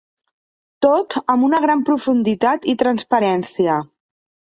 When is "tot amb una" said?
0.85-1.61